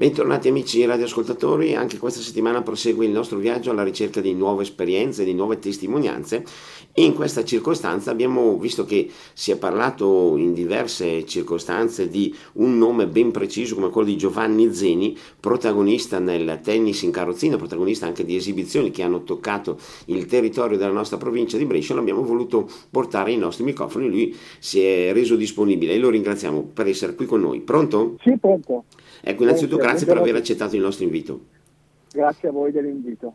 [0.00, 5.24] Bentornati amici radioascoltatori, anche questa settimana prosegue il nostro viaggio alla ricerca di nuove esperienze,
[5.24, 6.42] di nuove testimonianze
[6.94, 13.06] in questa circostanza abbiamo visto che si è parlato in diverse circostanze di un nome
[13.06, 18.34] ben preciso come quello di Giovanni Zeni, protagonista nel tennis in carrozzina, protagonista anche di
[18.34, 23.30] esibizioni che hanno toccato il territorio della nostra provincia di Brescia, lo abbiamo voluto portare
[23.30, 27.40] ai nostri microfoni, lui si è reso disponibile e lo ringraziamo per essere qui con
[27.40, 27.60] noi.
[27.60, 28.16] Pronto?
[28.22, 28.84] Sì, pronto.
[29.22, 31.40] Ecco, innanzitutto grazie per aver accettato il nostro invito.
[32.12, 33.34] Grazie a voi dell'invito.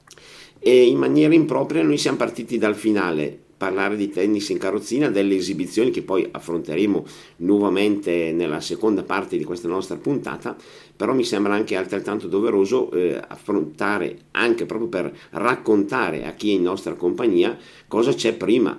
[0.60, 5.36] E in maniera impropria noi siamo partiti dal finale, parlare di tennis in carrozzina, delle
[5.36, 7.06] esibizioni che poi affronteremo
[7.38, 10.56] nuovamente nella seconda parte di questa nostra puntata,
[10.96, 16.56] però mi sembra anche altrettanto doveroso eh, affrontare, anche proprio per raccontare a chi è
[16.56, 17.58] in nostra compagnia
[17.88, 18.78] cosa c'è prima,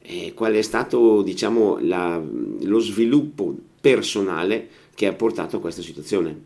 [0.00, 2.22] e qual è stato diciamo, la,
[2.62, 6.42] lo sviluppo personale che ha portato a questa situazione?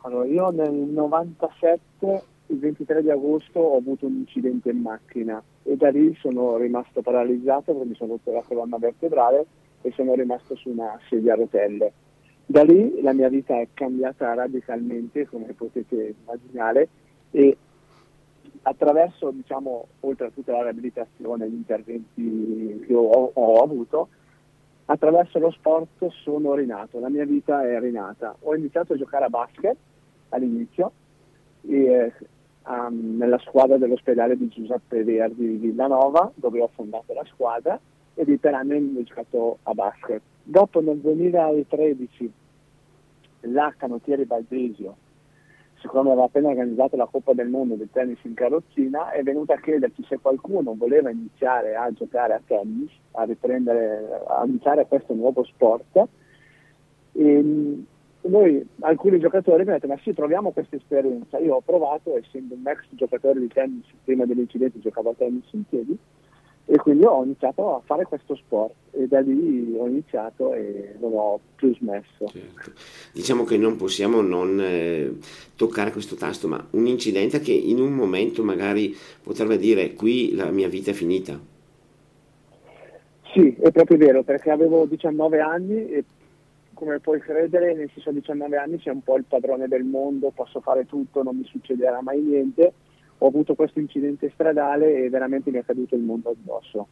[0.00, 5.76] Allora, io nel 97, il 23 di agosto, ho avuto un incidente in macchina e
[5.76, 9.44] da lì sono rimasto paralizzato perché mi sono rotto la colonna vertebrale
[9.82, 11.92] e sono rimasto su una sedia a rotelle.
[12.46, 16.88] Da lì la mia vita è cambiata radicalmente, come potete immaginare,
[17.30, 17.58] e
[18.62, 24.08] attraverso, diciamo, oltre a tutta la riabilitazione, gli interventi che ho, ho avuto,
[24.86, 28.34] attraverso lo sport sono rinato, la mia vita è rinata.
[28.40, 29.76] Ho iniziato a giocare a basket
[30.30, 30.92] all'inizio
[31.62, 32.12] e,
[32.66, 37.78] um, nella squadra dell'ospedale di Giuseppe Verdi di Villanova, dove ho fondato la squadra
[38.14, 40.22] e di per anni ho giocato a basket.
[40.42, 42.32] Dopo nel 2013
[43.40, 44.96] la Canottieri Baldesio
[45.86, 49.60] siccome aveva appena organizzato la Coppa del Mondo del tennis in carrozzina, è venuta a
[49.60, 55.44] chiederci se qualcuno voleva iniziare a giocare a tennis, a riprendere, a iniziare questo nuovo
[55.44, 56.08] sport.
[57.12, 57.84] E
[58.20, 61.38] noi, alcuni giocatori mi hanno detto, ma sì, proviamo questa esperienza.
[61.38, 65.62] Io ho provato, essendo un ex giocatore di tennis, prima dell'incidente giocavo a tennis in
[65.68, 65.96] piedi,
[66.68, 71.12] e quindi ho iniziato a fare questo sport e da lì ho iniziato e non
[71.14, 72.26] ho più smesso.
[72.26, 72.72] Certo.
[73.12, 75.16] Diciamo che non possiamo non eh,
[75.54, 80.50] toccare questo tasto, ma un incidente che in un momento magari potrebbe dire qui la
[80.50, 81.38] mia vita è finita.
[83.32, 86.04] Sì, è proprio vero, perché avevo 19 anni e
[86.74, 90.32] come puoi credere, nel senso a 19 anni sei un po' il padrone del mondo,
[90.34, 92.72] posso fare tutto, non mi succederà mai niente
[93.18, 96.88] ho avuto questo incidente stradale e veramente mi è caduto il mondo addosso.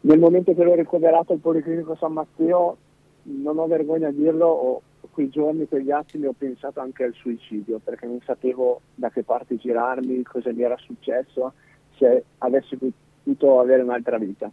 [0.00, 2.76] Nel momento che l'ho ricoverato al Policlinico San Matteo,
[3.22, 7.80] non ho vergogna a dirlo, ho, quei giorni, quegli attimi ho pensato anche al suicidio
[7.82, 11.52] perché non sapevo da che parte girarmi, cosa mi era successo,
[11.96, 14.50] se avessi potuto avere un'altra vita.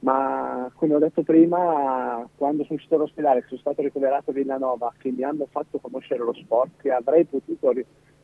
[0.00, 5.10] Ma come ho detto prima, quando sono uscito dall'ospedale, sono stato ricoverato a Villanova, che
[5.10, 7.72] mi hanno fatto conoscere lo sport, che avrei potuto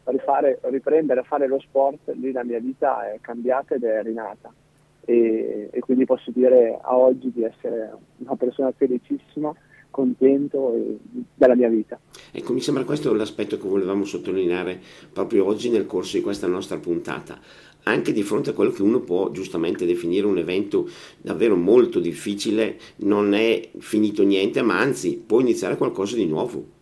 [0.06, 4.52] rifare, riprendere a fare lo sport, lì la mia vita è cambiata ed è rinata.
[5.04, 9.54] E, e quindi posso dire a oggi di essere una persona felicissima,
[9.90, 10.74] contento
[11.34, 11.98] della mia vita.
[12.30, 14.78] Ecco, mi sembra questo l'aspetto che volevamo sottolineare
[15.10, 17.38] proprio oggi nel corso di questa nostra puntata
[17.88, 22.78] anche di fronte a quello che uno può giustamente definire un evento davvero molto difficile,
[22.96, 26.74] non è finito niente, ma anzi può iniziare qualcosa di nuovo.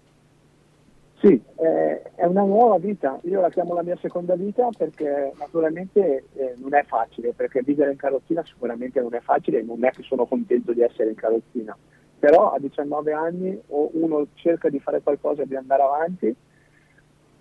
[1.24, 6.24] Sì, eh, è una nuova vita, io la chiamo la mia seconda vita perché naturalmente
[6.34, 10.02] eh, non è facile, perché vivere in carrozzina sicuramente non è facile non è che
[10.02, 11.74] sono contento di essere in carrozzina,
[12.18, 16.36] però a 19 anni o uno cerca di fare qualcosa e di andare avanti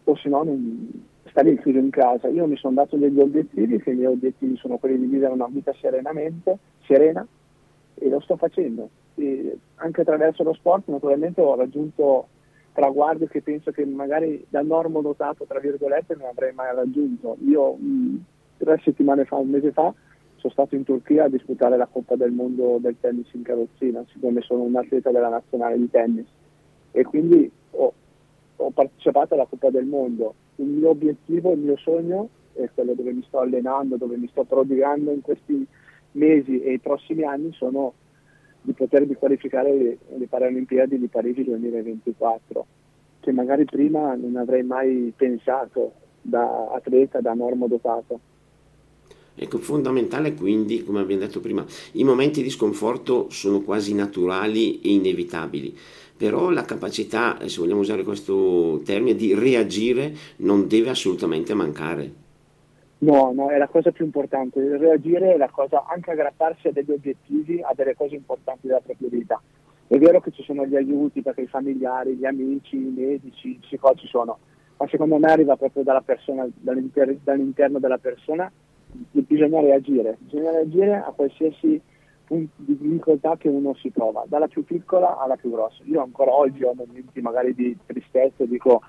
[0.05, 2.29] o se no non stare chiuso in casa.
[2.29, 5.47] Io mi sono dato degli obiettivi, che i miei obiettivi sono quelli di vivere una
[5.49, 7.27] vita serenamente, serena
[7.95, 8.87] e lo sto facendo.
[9.15, 12.27] E anche attraverso lo sport naturalmente ho raggiunto
[12.73, 17.37] traguardi che penso che magari da normo dotato, tra virgolette, non avrei mai raggiunto.
[17.45, 18.23] Io mh,
[18.57, 19.93] tre settimane fa, un mese fa,
[20.35, 24.41] sono stato in Turchia a disputare la Coppa del Mondo del tennis in carrozzina, siccome
[24.41, 26.27] sono un atleta della nazionale di tennis.
[26.91, 27.93] E quindi ho,
[28.57, 30.33] ho partecipato alla Coppa del Mondo.
[30.57, 34.43] Il mio obiettivo, il mio sogno è quello dove mi sto allenando, dove mi sto
[34.43, 35.65] prodigando in questi
[36.11, 37.93] mesi e i prossimi anni sono
[38.63, 42.65] di potermi qualificare le, le Paralimpiadi di Parigi 2024,
[43.19, 48.19] che magari prima non avrei mai pensato da atleta, da normo dotato.
[49.35, 54.93] Ecco, fondamentale quindi, come abbiamo detto prima, i momenti di sconforto sono quasi naturali e
[54.93, 55.75] inevitabili,
[56.15, 62.22] però la capacità, se vogliamo usare questo termine, di reagire non deve assolutamente mancare.
[63.03, 66.91] No, no, è la cosa più importante, reagire è la cosa, anche aggrapparsi a degli
[66.91, 69.41] obiettivi, a delle cose importanti della propria vita.
[69.87, 73.57] È vero che ci sono gli aiuti perché i familiari, gli amici, i medici, i
[73.59, 74.37] psicologi sono,
[74.77, 78.49] ma secondo me arriva proprio persona, dall'inter- dall'interno della persona,
[79.11, 81.81] bisogna reagire, bisogna reagire a qualsiasi
[82.23, 85.83] punto di difficoltà che uno si trova, dalla più piccola alla più grossa.
[85.83, 88.81] Io ancora oggi ho momenti magari di tristezza, dico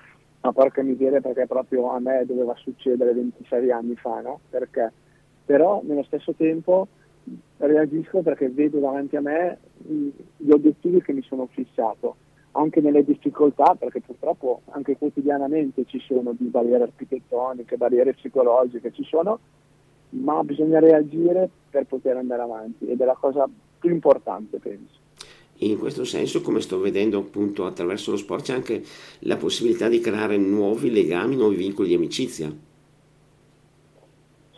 [0.45, 4.41] ma porca miseria perché proprio a me doveva succedere 26 anni fa, no?
[4.47, 4.91] Perché?
[5.43, 6.87] Però nello stesso tempo
[7.57, 9.57] reagisco perché vedo davanti a me
[10.37, 12.17] gli obiettivi che mi sono fissato,
[12.51, 19.03] anche nelle difficoltà, perché purtroppo anche quotidianamente ci sono di barriere architettoniche, barriere psicologiche, ci
[19.03, 19.39] sono,
[20.09, 23.49] ma bisogna reagire per poter andare avanti ed è la cosa
[23.79, 25.04] più importante, penso.
[25.59, 28.83] In questo senso, come sto vedendo appunto attraverso lo sport, c'è anche
[29.19, 32.53] la possibilità di creare nuovi legami, nuovi vincoli di amicizia.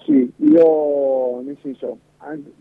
[0.04, 2.00] Sì, io nel senso,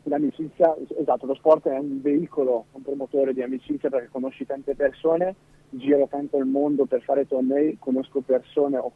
[0.03, 5.35] l'amicizia, esatto, lo sport è un veicolo, un promotore di amicizia perché conosci tante persone,
[5.71, 8.93] giro tanto il mondo per fare tornei, conosco persone, ho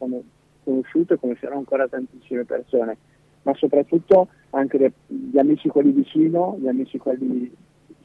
[0.63, 2.97] conosciuto e conoscerò ancora tantissime persone,
[3.41, 7.51] ma soprattutto anche gli amici quelli vicino, gli amici quelli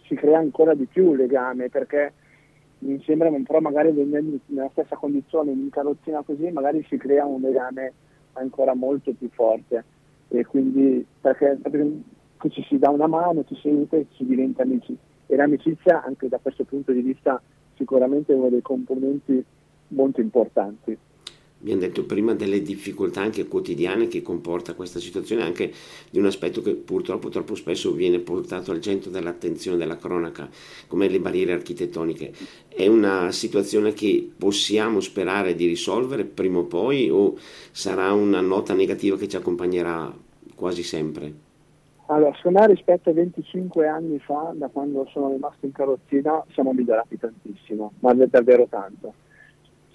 [0.07, 2.13] si crea ancora di più il legame perché
[2.79, 7.93] mi sembra però magari nella stessa condizione in carrozzina così magari si crea un legame
[8.35, 9.85] ancora molto più forte.
[10.29, 12.03] E quindi perché, perché
[12.51, 14.97] ci si dà una mano, ci si aiuta e si diventa amici.
[15.27, 17.41] E l'amicizia anche da questo punto di vista
[17.77, 19.45] sicuramente è uno dei componenti
[19.89, 20.97] molto importanti
[21.67, 25.73] abbiamo detto prima delle difficoltà anche quotidiane che comporta questa situazione, anche
[26.09, 30.49] di un aspetto che purtroppo troppo spesso viene portato al centro dell'attenzione della cronaca,
[30.87, 32.33] come le barriere architettoniche.
[32.69, 37.35] È una situazione che possiamo sperare di risolvere prima o poi o
[37.73, 40.15] sarà una nota negativa che ci accompagnerà
[40.55, 41.45] quasi sempre?
[42.09, 46.73] Allora, secondo me rispetto a 25 anni fa, da quando sono rimasto in carrozzina, siamo
[46.73, 49.25] migliorati tantissimo, ma davvero tanto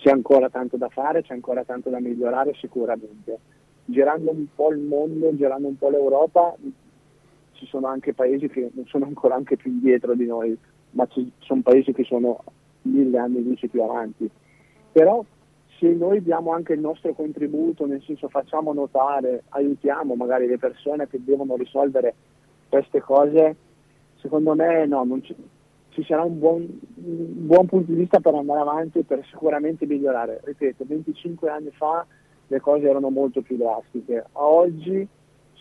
[0.01, 3.38] c'è ancora tanto da fare, c'è ancora tanto da migliorare sicuramente.
[3.86, 6.56] Girando un po' il mondo, girando un po' l'Europa,
[7.51, 10.57] ci sono anche paesi che sono ancora anche più indietro di noi,
[10.92, 12.44] ma ci sono paesi che sono
[12.83, 14.27] mille anni luce più avanti.
[14.92, 15.24] Però
[15.77, 21.07] se noi diamo anche il nostro contributo, nel senso facciamo notare, aiutiamo magari le persone
[21.07, 22.15] che devono risolvere
[22.69, 23.56] queste cose,
[24.15, 25.36] secondo me no, non ci,
[25.91, 26.61] ci sarà un buon,
[26.95, 30.41] un buon, punto di vista per andare avanti e per sicuramente migliorare.
[30.43, 32.05] Ripeto, 25 anni fa
[32.47, 35.07] le cose erano molto più drastiche, a oggi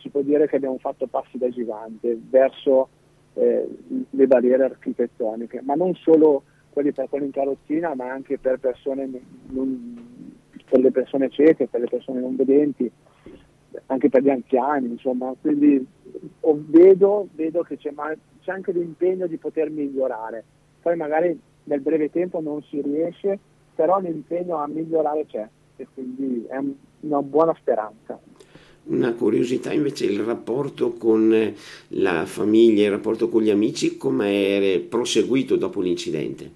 [0.01, 2.89] si può dire che abbiamo fatto passi da gigante verso
[3.35, 3.69] eh,
[4.11, 9.09] le barriere architettoniche, ma non solo quelli per quelli in carrozzina, ma anche per, persone
[9.49, 10.27] non,
[10.69, 12.91] per le persone cieche, per le persone non vedenti,
[13.87, 15.85] anche per gli anziani, insomma, quindi
[16.41, 17.93] vedo, vedo che c'è,
[18.51, 20.45] c'è anche l'impegno di poter migliorare.
[20.83, 23.39] Poi magari nel breve tempo non si riesce,
[23.75, 26.59] però l'impegno a migliorare c'è e quindi è
[27.01, 28.19] una buona speranza.
[28.83, 31.55] Una curiosità invece il rapporto con
[31.89, 36.51] la famiglia, il rapporto con gli amici, come è proseguito dopo l'incidente?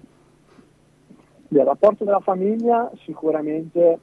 [1.47, 3.99] Il rapporto della famiglia sicuramente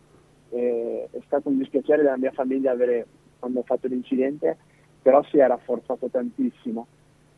[0.50, 3.06] eh, è stato un dispiacere della mia famiglia avere,
[3.38, 4.56] quando ho fatto l'incidente,
[5.02, 6.86] però si è rafforzato tantissimo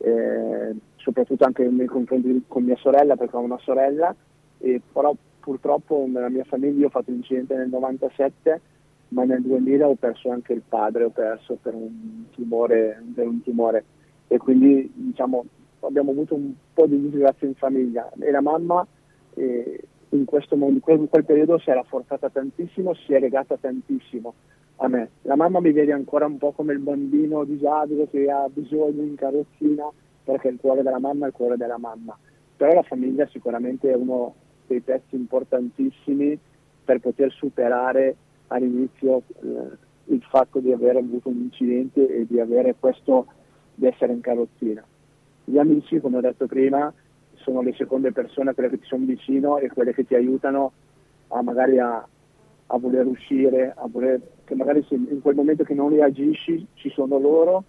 [0.04, 4.14] eh, soprattutto anche nei confronti con mia sorella perché ho una sorella,
[4.58, 8.60] e però purtroppo nella mia famiglia ho fatto l'incidente nel 97
[9.08, 13.42] ma nel 2000 ho perso anche il padre, ho perso per un tumore, per un
[13.42, 13.84] tumore.
[14.26, 15.44] e quindi diciamo,
[15.80, 18.84] abbiamo avuto un po' di disgrazia in famiglia e la mamma
[19.34, 24.34] eh, in, questo, in quel periodo si è rafforzata tantissimo, si è legata tantissimo
[24.76, 25.10] a me.
[25.22, 29.14] La mamma mi vede ancora un po' come il bambino disabile che ha bisogno in
[29.14, 29.88] carrozzina
[30.24, 32.16] perché il cuore della mamma è il cuore della mamma.
[32.56, 34.34] Però la famiglia sicuramente è uno
[34.66, 36.38] dei pezzi importantissimi
[36.84, 38.16] per poter superare
[38.48, 39.76] all'inizio eh,
[40.06, 43.26] il fatto di aver avuto un incidente e di avere questo
[43.74, 44.84] di essere in carrozzina.
[45.44, 46.92] Gli amici, come ho detto prima,
[47.34, 50.72] sono le seconde persone, quelle che ti sono vicino e quelle che ti aiutano
[51.28, 52.06] a magari a,
[52.68, 57.18] a voler uscire, a voler, che magari in quel momento che non reagisci ci sono
[57.18, 57.64] loro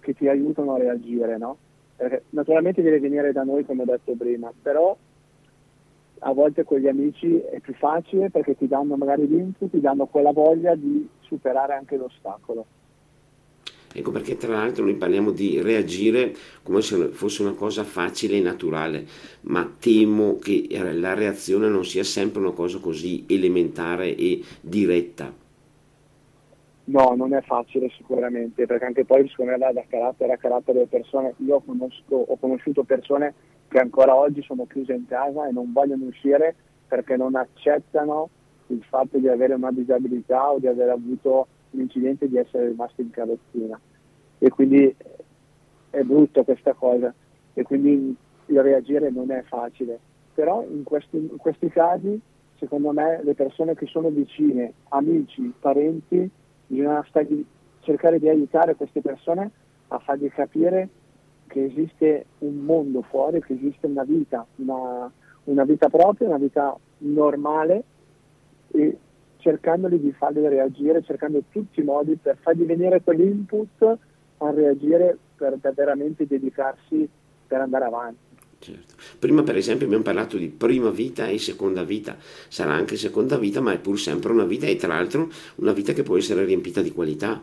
[0.00, 1.56] che ti aiutano a reagire, no?
[1.96, 4.96] Perché naturalmente deve venire da noi come ho detto prima, però
[6.20, 10.06] a volte con gli amici è più facile perché ti danno magari l'input, ti danno
[10.06, 12.66] quella voglia di superare anche l'ostacolo.
[13.98, 18.42] Ecco perché tra l'altro noi parliamo di reagire come se fosse una cosa facile e
[18.42, 19.06] naturale,
[19.42, 25.32] ma temo che la reazione non sia sempre una cosa così elementare e diretta.
[26.88, 30.88] No, non è facile sicuramente, perché anche poi secondo me da carattere a carattere delle
[30.88, 33.32] persone, io conosco, ho conosciuto persone
[33.68, 36.54] che ancora oggi sono chiuse in casa e non vogliono uscire
[36.86, 38.28] perché non accettano
[38.66, 41.46] il fatto di avere una disabilità o di aver avuto
[41.76, 43.78] l'incidente di essere rimasti in carrozzina.
[44.38, 44.94] E quindi
[45.90, 47.12] è brutto questa cosa
[47.54, 48.14] e quindi
[48.46, 49.98] il reagire non è facile.
[50.34, 52.20] Però in questi, in questi casi,
[52.58, 56.28] secondo me, le persone che sono vicine, amici, parenti,
[56.66, 57.28] bisogna stare,
[57.80, 59.50] cercare di aiutare queste persone
[59.88, 60.88] a fargli capire
[61.46, 65.10] che esiste un mondo fuori, che esiste una vita, una,
[65.44, 67.84] una vita propria, una vita normale
[68.72, 68.98] e
[69.46, 73.98] cercandoli di farli reagire, cercando tutti i modi per fargli venire quell'input
[74.38, 77.08] a reagire per veramente dedicarsi
[77.46, 78.24] per andare avanti.
[78.58, 78.94] Certo.
[79.20, 83.60] Prima per esempio abbiamo parlato di prima vita e seconda vita, sarà anche seconda vita
[83.60, 86.82] ma è pur sempre una vita e tra l'altro una vita che può essere riempita
[86.82, 87.40] di qualità.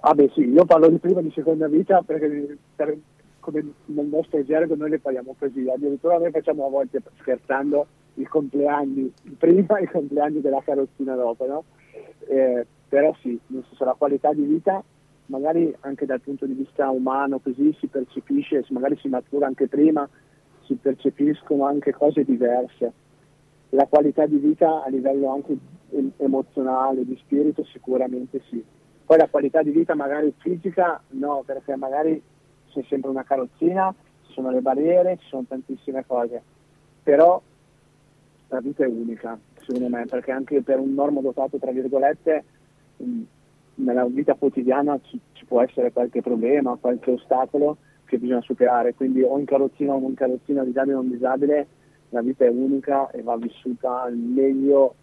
[0.00, 2.96] Ah beh sì, io parlo di prima e di seconda vita perché per,
[3.38, 8.24] come nel nostro gergo noi le parliamo così, addirittura noi facciamo a volte scherzando i
[8.24, 11.64] compleanni prima e i compleanni della carrozzina dopo, no?
[12.28, 14.82] eh, però sì, nel senso la qualità di vita
[15.26, 20.08] magari anche dal punto di vista umano così si percepisce, magari si matura anche prima,
[20.64, 22.92] si percepiscono anche cose diverse.
[23.70, 25.56] La qualità di vita a livello anche
[26.16, 28.62] emozionale, di spirito sicuramente sì.
[29.06, 32.20] Poi la qualità di vita magari fisica no, perché magari
[32.70, 33.94] c'è sempre una carrozzina,
[34.26, 36.42] ci sono le barriere, ci sono tantissime cose,
[37.04, 37.40] però
[38.50, 39.38] la vita è unica
[39.70, 42.44] secondo me, perché anche per un normodotato, tra virgolette,
[43.74, 49.22] nella vita quotidiana ci, ci, può essere qualche problema, qualche ostacolo che bisogna superare, quindi
[49.22, 51.66] o in carrozzina o non in carrozzina, disabile o non disabile,
[52.10, 54.94] la vita è unica e va vissuta al meglio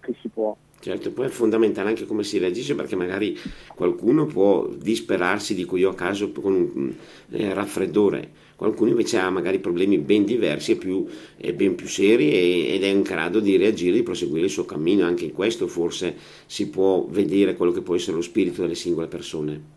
[0.00, 0.56] che si può.
[0.78, 3.36] Certo, poi è fondamentale anche come si reagisce perché magari
[3.74, 6.94] qualcuno può disperarsi, dico io a caso, con un
[7.30, 11.04] eh, raffreddore, qualcuno invece ha magari problemi ben diversi e, più,
[11.36, 14.64] e ben più seri e, ed è in grado di reagire, di proseguire il suo
[14.64, 16.14] cammino, anche in questo forse
[16.46, 19.74] si può vedere quello che può essere lo spirito delle singole persone.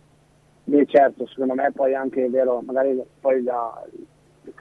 [0.66, 3.84] Beh certo, secondo me poi anche è vero, magari poi la,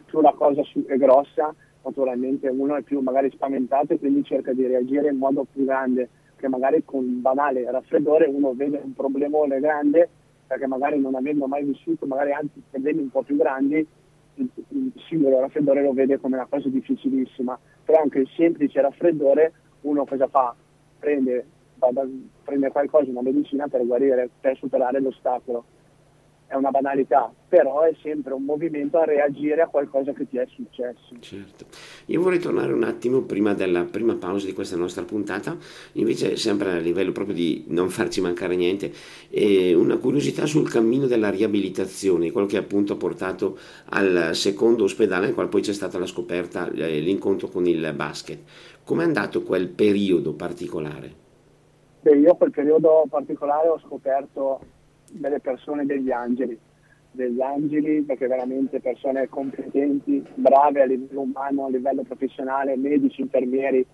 [0.07, 1.55] più la cosa è grossa,
[1.85, 6.09] naturalmente uno è più magari spaventato e quindi cerca di reagire in modo più grande
[6.39, 10.09] che magari con banale raffreddore uno vede un problemone grande
[10.47, 13.87] perché magari non avendo mai vissuto magari anzi problemi un po' più grandi
[14.35, 19.53] il, il singolo raffreddore lo vede come una cosa difficilissima però anche il semplice raffreddore
[19.83, 20.55] uno cosa fa?
[20.99, 21.47] prende,
[22.43, 25.65] prende qualcosa, una medicina per guarire, per superare l'ostacolo
[26.49, 30.47] è una banalità, però è sempre un movimento a reagire a qualcosa che ti è
[30.49, 31.15] successo.
[31.21, 31.67] Certo.
[32.07, 35.55] Io vorrei tornare un attimo prima della prima pausa di questa nostra puntata,
[35.93, 38.91] invece sempre a livello proprio di non farci mancare niente,
[39.29, 43.59] eh, una curiosità sul cammino della riabilitazione, quello che appunto ha portato
[43.91, 48.39] al secondo ospedale nel quale poi c'è stata la scoperta, eh, l'incontro con il basket.
[48.85, 51.27] Com'è andato quel periodo particolare?
[52.01, 54.77] Beh, io quel periodo particolare ho scoperto
[55.13, 56.59] delle persone degli angeli,
[57.11, 63.85] degli angeli perché veramente persone competenti, brave a livello umano, a livello professionale, medici, infermieri,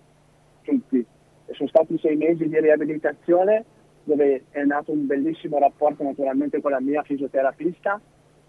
[0.61, 1.05] tutti.
[1.47, 3.65] E sono stati sei mesi di riabilitazione
[4.03, 7.99] dove è nato un bellissimo rapporto naturalmente con la mia fisioterapista,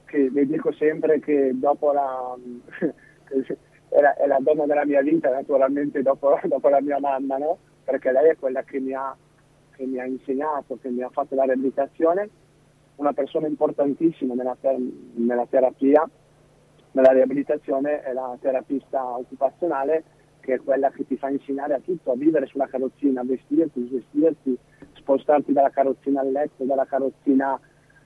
[0.04, 2.36] che le dico sempre che dopo la...
[3.88, 7.58] è, la è la donna della mia vita naturalmente dopo, dopo la mia mamma, no?
[7.84, 9.16] perché lei è quella che mi, ha,
[9.74, 12.28] che mi ha insegnato, che mi ha fatto la riabilitazione
[12.96, 14.78] una persona importantissima nella, ter-
[15.14, 16.08] nella terapia,
[16.92, 20.04] nella riabilitazione è la terapista occupazionale
[20.40, 23.84] che è quella che ti fa insegnare a tutto, a vivere sulla carrozzina, a vestirti,
[23.88, 24.56] svestirti,
[24.92, 27.58] spostarti dalla carrozzina al letto, dalla carrozzina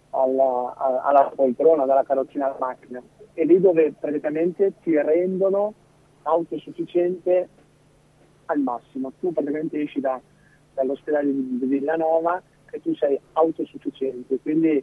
[0.08, 3.02] alla, alla poltrona, dalla carrozzina alla macchina.
[3.34, 5.74] E lì dove praticamente ti rendono
[6.22, 7.48] autosufficiente
[8.46, 9.12] al massimo.
[9.20, 10.18] Tu praticamente esci da,
[10.72, 14.82] dall'ospedale di, Villanova che tu sei autosufficiente, quindi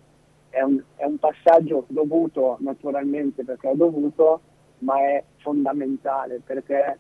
[0.49, 4.41] è un, è un passaggio dovuto naturalmente perché è dovuto,
[4.79, 6.97] ma è fondamentale perché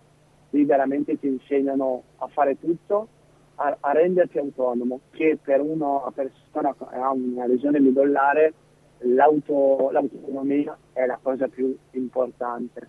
[0.51, 3.07] lì veramente ti insegnano a fare tutto,
[3.55, 8.53] a, a renderti autonomo, che per una persona che ha una lesione midollare
[8.99, 12.87] l'auto, l'autonomia è la cosa più importante.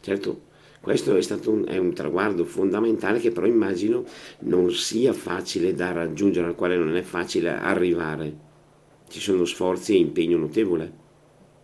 [0.00, 0.40] Certo,
[0.80, 4.04] questo è stato un, è un traguardo fondamentale che però immagino
[4.40, 8.46] non sia facile da raggiungere, al quale non è facile arrivare.
[9.08, 11.06] Ci sono sforzi e impegno notevole.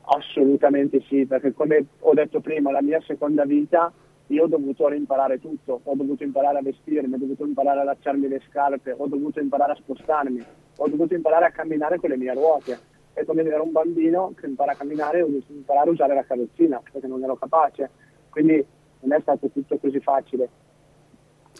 [0.06, 3.92] Assolutamente sì, perché come ho detto prima, la mia seconda vita
[4.28, 8.28] io ho dovuto rimparare tutto, ho dovuto imparare a vestirmi, ho dovuto imparare a allacciarmi
[8.28, 10.42] le scarpe, ho dovuto imparare a spostarmi,
[10.76, 12.78] ho dovuto imparare a camminare con le mie ruote,
[13.12, 16.82] è come avere un bambino che impara a camminare o imparare a usare la carrozzina
[16.90, 17.90] perché non ero capace.
[18.28, 18.64] Quindi
[19.04, 20.48] non è stato tutto così facile.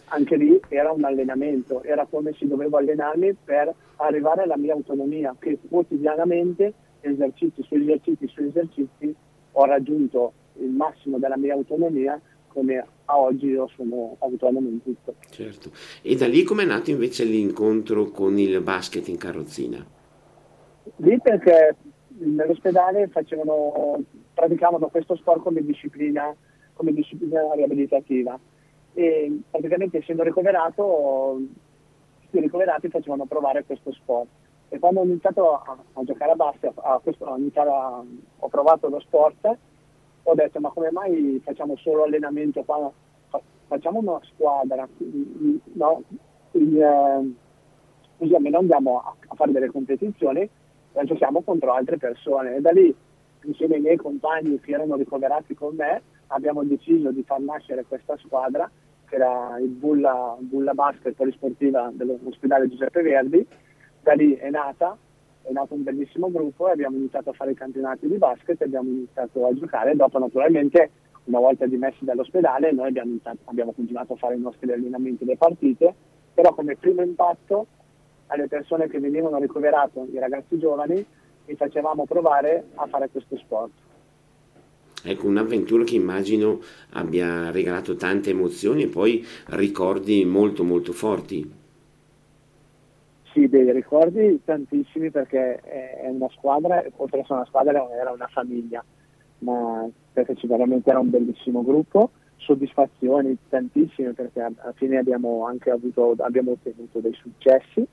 [0.07, 5.35] Anche lì era un allenamento, era come se dovevo allenarmi per arrivare alla mia autonomia,
[5.39, 9.15] che quotidianamente, esercizi su esercizi su esercizi,
[9.53, 15.15] ho raggiunto il massimo della mia autonomia come a oggi io sono autonomo in tutto.
[15.29, 15.71] Certo.
[16.01, 19.85] E da lì come è nato invece l'incontro con il basket in carrozzina?
[20.97, 21.75] Lì perché
[22.19, 24.01] nell'ospedale facevano,
[24.33, 26.33] praticavano questo sport come disciplina,
[26.75, 28.37] come disciplina riabilitativa
[28.93, 31.37] e praticamente essendo ricoverato,
[32.21, 34.27] tutti i ricoverati facevano provare questo sport.
[34.69, 38.03] E quando ho iniziato a, a giocare a basket, a questo, a
[38.39, 39.57] ho provato lo sport,
[40.23, 42.91] ho detto ma come mai facciamo solo allenamento qua?
[43.67, 44.87] Facciamo una squadra,
[45.73, 46.03] no?
[46.51, 47.33] Quindi, eh,
[48.17, 50.49] così almeno andiamo a, a fare delle competizioni
[50.93, 52.55] e giochiamo contro altre persone.
[52.55, 52.95] E da lì,
[53.43, 58.17] insieme ai miei compagni che erano ricoverati con me, abbiamo deciso di far nascere questa
[58.17, 58.69] squadra,
[59.05, 63.45] che era il Bulla, Bulla Basket Polisportiva dell'ospedale Giuseppe Verdi.
[64.01, 64.97] Da lì è nata
[65.45, 68.65] è nato un bellissimo gruppo e abbiamo iniziato a fare i campionati di basket e
[68.65, 69.95] abbiamo iniziato a giocare.
[69.95, 70.89] Dopo naturalmente
[71.25, 75.37] una volta dimessi dall'ospedale noi abbiamo, abbiamo continuato a fare i nostri allenamenti e le
[75.37, 75.93] partite,
[76.33, 77.67] però come primo impatto
[78.27, 81.05] alle persone che venivano ricoverate, i ragazzi giovani,
[81.45, 83.71] li facevamo provare a fare questo sport.
[85.07, 86.61] Ecco, un'avventura che immagino
[86.93, 91.63] abbia regalato tante emozioni e poi ricordi molto molto forti.
[93.31, 98.27] Sì, dei ricordi tantissimi perché è una squadra, oltre ad essere una squadra era una
[98.27, 98.83] famiglia,
[99.39, 106.15] ma perché veramente era un bellissimo gruppo, soddisfazioni tantissime perché alla fine abbiamo anche avuto,
[106.19, 107.85] abbiamo ottenuto dei successi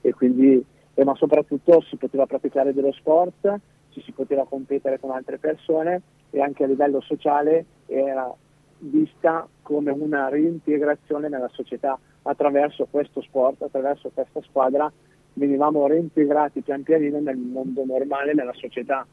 [0.00, 0.62] e quindi,
[0.94, 6.02] eh, ma soprattutto si poteva praticare dello sport, ci si poteva competere con altre persone
[6.30, 8.32] e anche a livello sociale era
[8.78, 14.90] vista come una reintegrazione nella società attraverso questo sport, attraverso questa squadra,
[15.34, 19.06] venivamo reintegrati pian pianino nel mondo normale, nella società.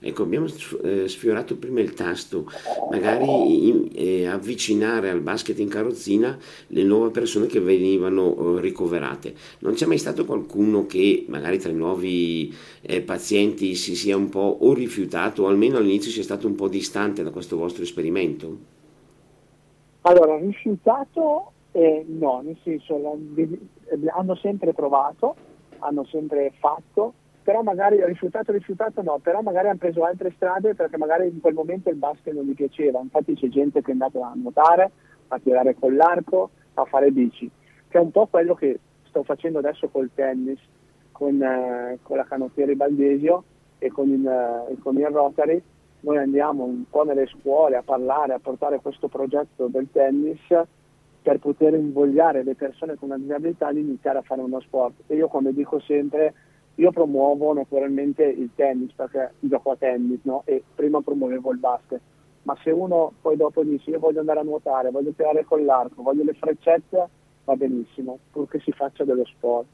[0.00, 0.46] Ecco, abbiamo
[0.84, 2.46] eh, sfiorato prima il tasto,
[2.88, 9.34] magari eh, avvicinare al basket in carrozzina le nuove persone che venivano eh, ricoverate.
[9.60, 14.28] Non c'è mai stato qualcuno che magari tra i nuovi eh, pazienti si sia un
[14.28, 18.56] po' o rifiutato o almeno all'inizio sia stato un po' distante da questo vostro esperimento?
[20.02, 23.18] Allora, rifiutato eh, no, nel senso
[24.14, 25.34] hanno sempre provato,
[25.80, 27.14] hanno sempre fatto,
[27.48, 31.54] però magari rifiutato, rifiutato no, però magari hanno preso altre strade perché magari in quel
[31.54, 34.90] momento il basket non gli piaceva, infatti c'è gente che è andata a nuotare,
[35.28, 37.50] a tirare con l'arco, a fare bici,
[37.88, 40.58] che è un po' quello che sto facendo adesso col tennis,
[41.10, 43.44] con, eh, con la canottiera Baldesio
[43.78, 45.62] e con il, eh, con il Rotary,
[46.00, 50.38] noi andiamo un po' nelle scuole a parlare, a portare questo progetto del tennis
[51.22, 55.04] per poter invogliare le persone con una disabilità ad iniziare a fare uno sport.
[55.06, 56.34] E io come dico sempre,
[56.78, 60.42] io promuovo naturalmente il tennis perché gioco a tennis no?
[60.44, 62.00] e prima promuovevo il basket,
[62.42, 66.02] ma se uno poi dopo dice io voglio andare a nuotare, voglio tirare con l'arco,
[66.02, 67.08] voglio le freccette,
[67.44, 69.66] va benissimo, purché si faccia dello sport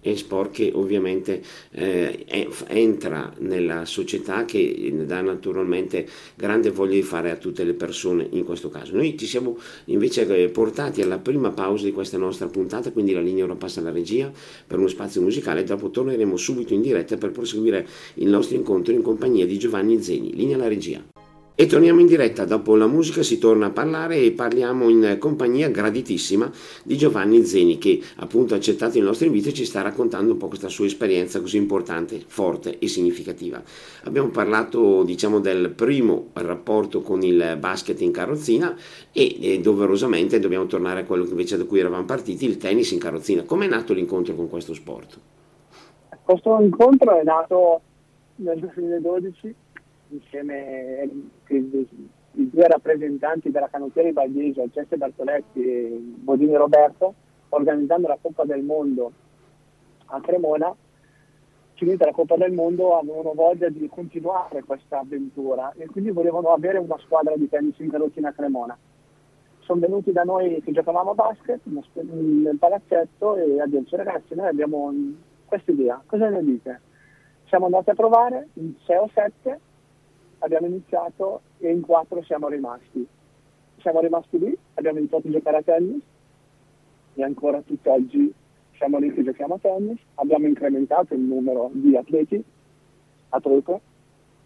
[0.00, 7.30] è sport che ovviamente eh, entra nella società che dà naturalmente grande voglia di fare
[7.30, 8.94] a tutte le persone in questo caso.
[8.94, 13.20] Noi ci siamo invece eh, portati alla prima pausa di questa nostra puntata, quindi la
[13.20, 14.30] linea ora passa alla regia
[14.66, 19.02] per uno spazio musicale, dopo torneremo subito in diretta per proseguire il nostro incontro in
[19.02, 20.34] compagnia di Giovanni Zeni.
[20.34, 21.19] Linea alla regia.
[21.60, 25.68] E torniamo in diretta, dopo la musica si torna a parlare e parliamo in compagnia
[25.68, 26.50] graditissima
[26.82, 30.38] di Giovanni Zeni che appunto ha accettato il nostro invito e ci sta raccontando un
[30.38, 33.62] po' questa sua esperienza così importante, forte e significativa.
[34.04, 38.74] Abbiamo parlato diciamo del primo rapporto con il basket in carrozzina
[39.12, 42.98] e, e doverosamente dobbiamo tornare a quello invece da cui eravamo partiti, il tennis in
[42.98, 43.42] carrozzina.
[43.42, 45.18] Com'è nato l'incontro con questo sport?
[46.24, 47.82] Questo incontro è nato
[48.36, 49.54] nel 2012
[50.10, 51.30] insieme ai
[52.32, 57.14] due rappresentanti della canottiera Baldesio, Cesse Bertoletti e Bodini Roberto,
[57.50, 59.12] organizzando la Coppa del Mondo
[60.06, 60.74] a Cremona,
[61.74, 66.78] finita la Coppa del Mondo avevano voglia di continuare questa avventura e quindi volevano avere
[66.78, 68.76] una squadra di tennis in carrozzina a Cremona.
[69.60, 74.48] Sono venuti da noi che giocavamo a basket nel palazzetto e hanno detto ragazzi noi
[74.48, 74.92] abbiamo
[75.46, 76.80] questa idea, cosa ne dite?
[77.46, 79.60] Siamo andati a provare in 6 o 7
[80.40, 83.06] abbiamo iniziato e in quattro siamo rimasti.
[83.80, 86.02] Siamo rimasti lì, abbiamo iniziato a giocare a tennis
[87.14, 88.32] e ancora tutt'oggi
[88.76, 92.42] siamo lì che giochiamo a tennis, abbiamo incrementato il numero di atleti
[93.30, 93.80] a trucco,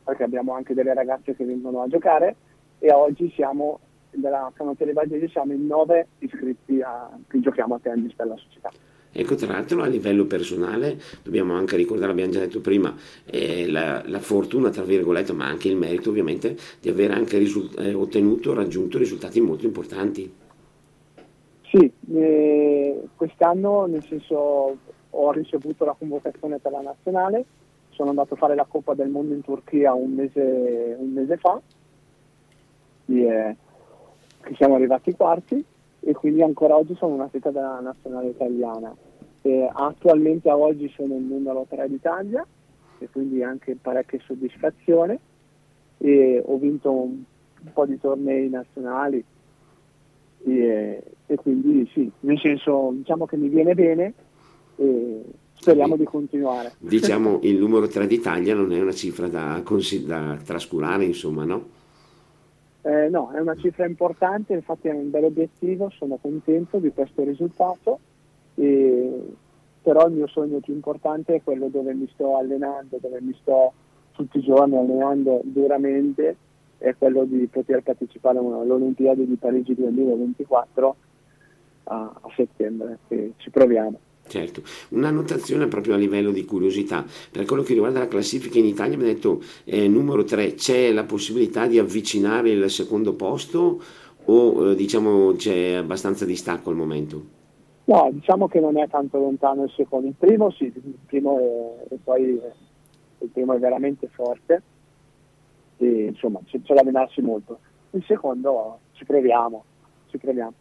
[0.05, 2.37] perché abbiamo anche delle ragazze che vengono a giocare
[2.79, 3.79] e oggi siamo,
[4.11, 8.71] della canottiera Valdesi siamo in nove iscritti a, che giochiamo a tennis per la società.
[9.17, 12.93] Ecco, tra l'altro a livello personale dobbiamo anche ricordare, l'abbiamo già detto prima,
[13.27, 17.79] eh, la, la, fortuna, tra virgolette, ma anche il merito ovviamente, di aver anche risult-
[17.79, 20.35] eh, ottenuto, raggiunto risultati molto importanti.
[21.63, 24.79] Sì, eh, quest'anno nel senso
[25.11, 27.45] ho ricevuto la convocazione per la nazionale,
[27.91, 31.61] sono andato a fare la Coppa del Mondo in Turchia un mese, un mese fa,
[33.07, 33.57] e,
[34.41, 35.65] che siamo arrivati quarti
[36.01, 38.95] e quindi ancora oggi sono un atleta della nazionale italiana.
[39.47, 42.47] E attualmente a oggi sono il numero 3 d'Italia
[42.99, 45.19] e quindi anche parecchia soddisfazione
[45.99, 47.23] e ho vinto un,
[47.63, 49.23] un po' di tornei nazionali
[50.47, 54.15] e, e, quindi sì, nel senso diciamo che mi viene bene
[54.77, 55.23] e
[55.55, 56.73] speriamo di continuare.
[56.79, 59.63] Diciamo il numero 3 d'Italia non è una cifra da,
[60.07, 61.83] da trascurare insomma no?
[62.83, 67.25] Eh, no, è una cifra importante, infatti è un bel obiettivo, sono contento di questo
[67.25, 67.99] risultato,
[68.55, 69.23] e,
[69.83, 73.73] però il mio sogno più importante è quello dove mi sto allenando, dove mi sto
[74.13, 76.37] tutti i giorni allenando duramente,
[76.79, 80.97] è quello di poter partecipare alle Olimpiadi di Parigi 2024
[81.85, 83.99] a, a settembre, che ci proviamo.
[84.27, 88.65] Certo, una notazione proprio a livello di curiosità, per quello che riguarda la classifica in
[88.65, 93.83] Italia mi ha detto eh, numero 3, c'è la possibilità di avvicinare il secondo posto
[94.25, 97.43] o eh, diciamo c'è abbastanza distacco al momento?
[97.87, 101.95] No, diciamo che non è tanto lontano il secondo, il primo sì, il primo è,
[102.03, 102.41] poi
[103.19, 104.63] il primo è veramente forte
[105.77, 107.59] e insomma c'è, c'è da allenarsi molto,
[107.91, 109.65] il secondo ci proviamo,
[110.07, 110.55] ci proviamo.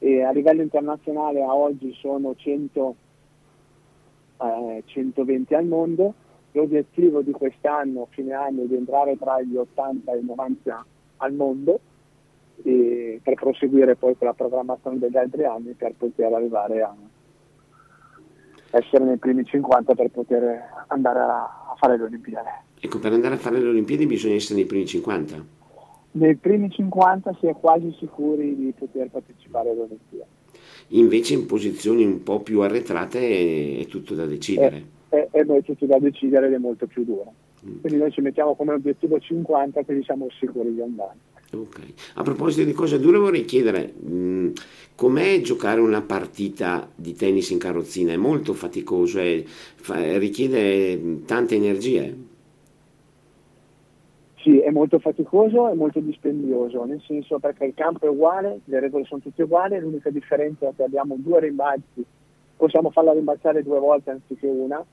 [0.00, 2.94] E a livello internazionale a oggi sono 100
[4.38, 6.14] eh, 120 al mondo.
[6.52, 10.86] L'obiettivo di quest'anno, fine anno, è di entrare tra gli 80 e i 90
[11.18, 11.80] al mondo
[12.62, 16.94] per proseguire poi con la programmazione degli altri anni per poter arrivare a
[18.70, 22.48] essere nei primi 50 per poter andare a, fare le Olimpiadi.
[22.80, 25.62] Ecco, per andare a fare le Olimpiadi bisogna essere nei primi 50?
[26.12, 30.42] Nei primi 50 si è quasi sicuri di poter partecipare alle Olimpiadi
[30.88, 34.82] invece in posizioni un po' più arretrate è, tutto da decidere.
[35.08, 37.32] È, è, è, tutto da decidere ed è molto più duro.
[37.66, 37.80] Mm.
[37.80, 41.16] Quindi noi ci mettiamo come obiettivo 50 così siamo sicuri di andare.
[41.54, 41.94] Okay.
[42.14, 44.50] A proposito di cose dure vorrei chiedere mh, mm,
[44.94, 48.12] com'è giocare una partita di tennis in carrozzina?
[48.12, 52.32] È molto faticoso, è, fa, richiede tante energie?
[54.44, 58.78] Sì, è molto faticoso e molto dispendioso, nel senso perché il campo è uguale, le
[58.78, 62.04] regole sono tutte uguali, l'unica differenza è che abbiamo due rimbalzi,
[62.54, 64.84] possiamo farla rimbalzare due volte anziché una,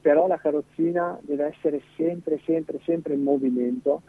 [0.00, 4.02] però la carrozzina deve essere sempre, sempre, sempre in movimento,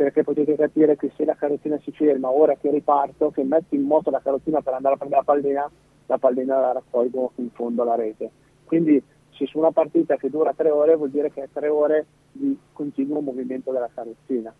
[0.00, 3.82] perché potete capire che se la carrozzina si ferma, ora che riparto, che metto in
[3.82, 5.70] moto la carrozzina per andare a prendere la pallina,
[6.06, 8.30] la pallina la raccolgo in fondo alla rete.
[8.64, 12.06] Quindi se su una partita che dura tre ore vuol dire che è tre ore
[12.32, 14.54] di continuo movimento della carrozzina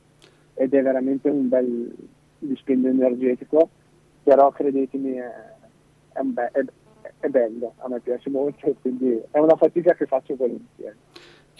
[0.52, 1.90] ed è veramente un bel
[2.38, 3.70] dispendio energetico,
[4.22, 5.32] però credetemi è,
[6.12, 6.62] è, be- è,
[7.18, 10.96] è bello, a me piace molto quindi è una fatica che faccio volentieri.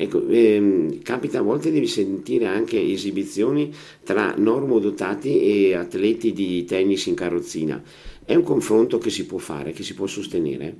[0.03, 3.71] Ecco, ehm, capita a volte di sentire anche esibizioni
[4.03, 7.83] tra normodotati e atleti di tennis in carrozzina.
[8.25, 10.75] È un confronto che si può fare, che si può sostenere?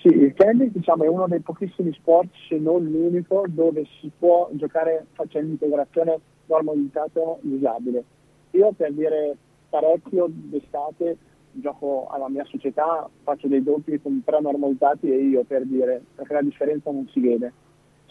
[0.00, 4.48] Sì, il tennis diciamo, è uno dei pochissimi sport, se non l'unico, dove si può
[4.50, 8.02] giocare facendo integrazione normalizzato disabile.
[8.50, 9.36] Io per dire
[9.68, 11.18] parecchio d'estate
[11.52, 16.32] gioco alla mia società, faccio dei doppi con tre normalizzati e io per dire, perché
[16.32, 17.52] la differenza non si vede.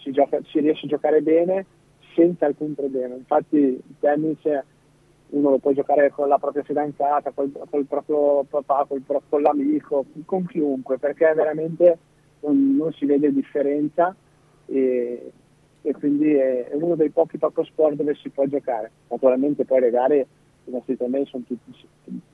[0.07, 1.65] Si, gioca, si riesce a giocare bene
[2.15, 3.15] senza alcun problema.
[3.15, 4.39] Infatti il tennis
[5.29, 10.05] uno lo può giocare con la propria fidanzata, col, col proprio papà, col, con l'amico,
[10.23, 11.97] con chiunque, perché veramente
[12.41, 14.15] non, non si vede differenza
[14.65, 15.31] e,
[15.81, 18.91] e quindi è, è, uno dei pochi poco sport dove si può giocare.
[19.09, 20.27] Naturalmente poi le gare
[20.63, 21.73] i nostri tornei sono tutti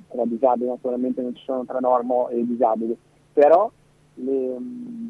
[0.09, 2.95] tra disabili, naturalmente non ci sono tra normo e disabili,
[3.33, 3.71] però
[4.15, 4.57] le,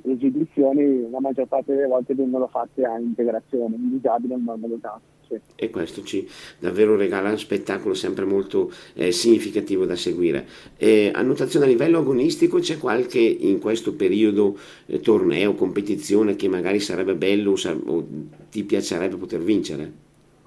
[0.01, 4.43] le esibizioni la maggior parte delle volte vengono fatte a integrazione, un disabile e un
[4.43, 5.01] normodotato.
[5.27, 5.39] Sì.
[5.55, 6.27] E questo ci
[6.59, 10.45] davvero regala un spettacolo sempre molto eh, significativo da seguire.
[10.77, 16.79] Eh, annotazione a livello agonistico, c'è qualche in questo periodo eh, torneo, competizione che magari
[16.79, 18.07] sarebbe bello o, o
[18.49, 19.91] ti piacerebbe poter vincere?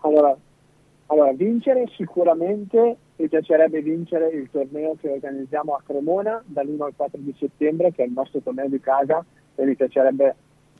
[0.01, 0.37] Allora,
[1.09, 7.21] Allora, vincere sicuramente mi piacerebbe vincere il torneo che organizziamo a Cremona dall'1 al 4
[7.21, 10.35] di settembre, che è il nostro torneo di casa, e mi piacerebbe,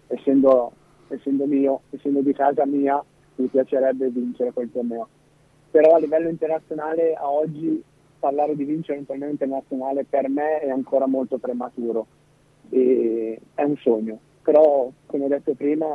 [0.09, 0.73] essendo,
[1.09, 3.03] essendo mio, essendo di casa mia,
[3.37, 5.09] mi piacerebbe vincere quel torneo.
[5.71, 7.83] Però a livello internazionale a oggi
[8.19, 12.07] parlare di vincere un torneo internazionale per me è ancora molto prematuro,
[12.71, 15.87] e è un sogno, però come ho detto prima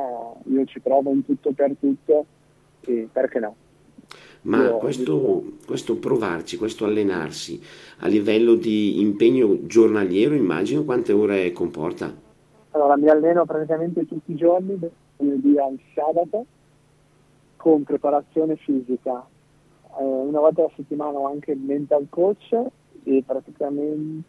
[0.44, 2.24] io ci provo in tutto per tutto
[2.80, 3.56] e perché no.
[4.42, 7.60] Ma questo, questo, provarci, questo allenarsi
[7.98, 12.12] a livello di impegno giornaliero, immagino, quante ore comporta?
[12.70, 16.46] Allora, mi alleno praticamente tutti i giorni, dal lunedì al sabato,
[17.56, 19.24] con preparazione fisica.
[20.00, 22.56] Eh, una volta alla settimana ho anche il mental coach
[23.04, 24.24] e praticamente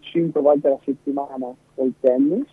[0.00, 2.46] 5 volte alla settimana col tennis,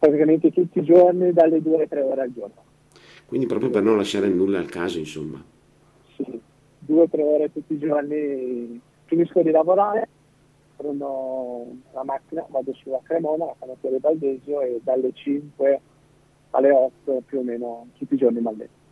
[0.00, 2.64] praticamente tutti i giorni dalle 2 alle 3 ore al giorno.
[3.26, 5.54] Quindi proprio per non lasciare nulla al caso, insomma.
[6.16, 6.40] Sì,
[6.86, 10.08] 2-3 ore tutti i giorni, finisco di lavorare,
[10.76, 15.80] prendo la macchina, vado sulla Cremona, la canottiere Baldesio e dalle 5
[16.50, 18.84] alle 8 più o meno tutti i giorni mi alleno.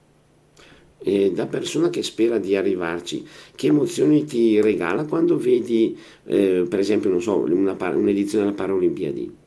[0.98, 6.78] E da persona che spera di arrivarci, che emozioni ti regala quando vedi, eh, per
[6.78, 9.42] esempio, so, una, un'edizione della Paralimpiadi?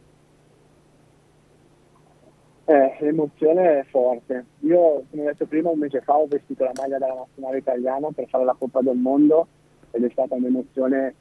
[2.69, 4.43] Eh, l'emozione è forte.
[4.59, 8.09] Io, come ho detto prima, un mese fa ho vestito la maglia della nazionale italiana
[8.13, 9.47] per fare la Coppa del Mondo
[9.91, 11.15] ed è stata un'emozione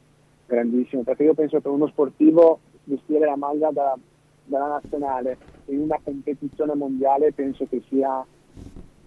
[0.45, 3.97] grandissima, perché io penso che uno sportivo vestire la maglia da,
[4.43, 8.27] della nazionale in una competizione mondiale penso che sia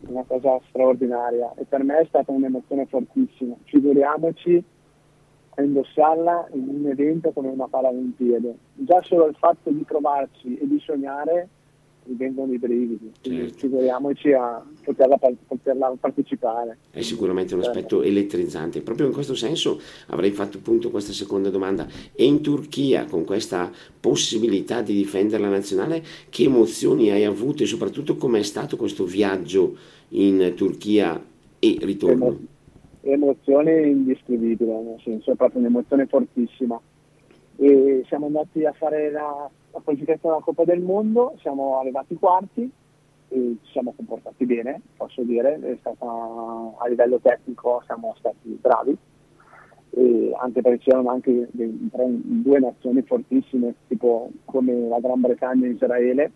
[0.07, 3.53] una cosa straordinaria e per me è stata un'emozione fortissima.
[3.65, 4.63] Figuriamoci
[5.55, 8.55] a indossarla in un evento come una Paralimpiade.
[8.75, 11.49] Già solo il fatto di provarci e di sognare
[12.09, 13.57] mi vengono i brividi, certo.
[13.57, 15.17] figuriamoci a poterla,
[15.47, 16.77] poterla, partecipare.
[16.89, 18.81] È sicuramente un aspetto elettrizzante.
[18.81, 21.87] Proprio in questo senso avrei fatto appunto questa seconda domanda.
[22.13, 27.67] E in Turchia, con questa possibilità di difendere la nazionale, che emozioni hai avuto e
[27.67, 29.77] soprattutto com'è stato questo viaggio
[30.09, 31.23] in Turchia
[31.59, 32.25] e ritorno?
[32.25, 32.39] Emo-
[33.01, 36.79] emozione indescrivibile, nel senso è proprio un'emozione fortissima.
[37.57, 42.71] E siamo andati a fare la la qualificazione alla Coppa del Mondo, siamo arrivati quarti
[43.29, 48.97] e ci siamo comportati bene, posso dire, stata, a livello tecnico siamo stati bravi,
[49.91, 56.31] e anche perché c'erano anche due nazioni fortissime, tipo come la Gran Bretagna e Israele,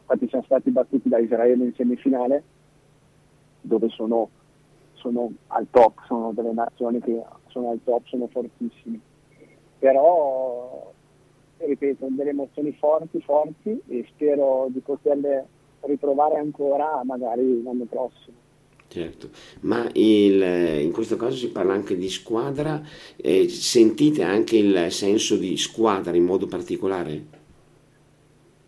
[0.00, 2.42] infatti siamo stati battuti da Israele in semifinale,
[3.62, 4.28] dove sono,
[4.92, 9.00] sono al top, sono delle nazioni che sono al top, sono fortissime.
[9.78, 10.92] Però
[11.58, 15.46] ripeto, delle emozioni forti, forti e spero di poterle
[15.80, 18.44] ritrovare ancora magari l'anno prossimo.
[18.88, 19.28] Certo,
[19.60, 22.80] ma il, in questo caso si parla anche di squadra,
[23.16, 27.24] eh, sentite anche il senso di squadra in modo particolare?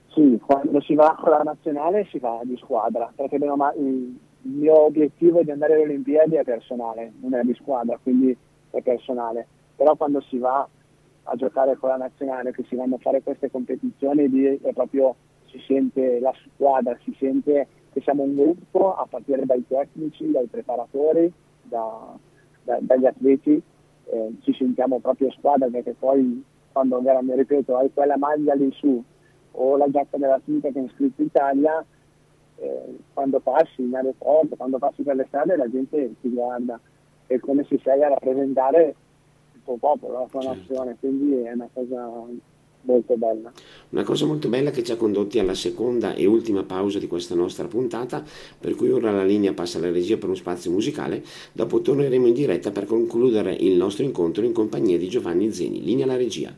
[0.08, 5.42] Sì, quando si va con la nazionale si va di squadra, perché il mio obiettivo
[5.42, 8.36] di andare alle Olimpiadi è personale, non è di squadra, quindi
[8.70, 9.46] è personale,
[9.76, 10.68] però quando si va
[11.30, 15.14] a giocare con la nazionale, che si vanno a fare queste competizioni, di, è proprio
[15.46, 20.46] si sente la squadra, si sente che siamo un gruppo a partire dai tecnici, dai
[20.46, 22.16] preparatori, da,
[22.64, 23.60] da, dagli atleti,
[24.10, 29.02] eh, ci sentiamo proprio squadra perché poi quando mi ripeto hai quella maglia lì su
[29.52, 31.84] o la giacca della finta che è scritto Italia,
[32.56, 36.78] eh, quando passi in aeroporto, quando passi per le strade la gente ti guarda,
[37.26, 38.94] è come se sei a rappresentare
[39.68, 40.58] suo popolo, la sua certo.
[40.58, 42.10] nazione, quindi è una cosa
[42.80, 43.52] molto bella.
[43.90, 47.34] Una cosa molto bella che ci ha condotti alla seconda e ultima pausa di questa
[47.34, 48.24] nostra puntata,
[48.58, 52.34] per cui ora la linea passa alla regia per uno spazio musicale, dopo torneremo in
[52.34, 55.82] diretta per concludere il nostro incontro in compagnia di Giovanni Zeni.
[55.82, 56.56] Linea alla regia.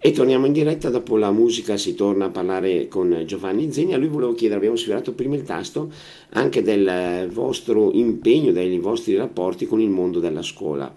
[0.00, 3.94] E torniamo in diretta, dopo la musica si torna a parlare con Giovanni Zeni.
[3.94, 5.90] A lui volevo chiedere, abbiamo sfiorato prima il tasto
[6.34, 10.94] anche del vostro impegno, dei vostri rapporti con il mondo della scuola.